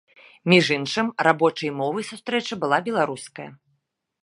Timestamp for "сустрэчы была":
2.11-2.81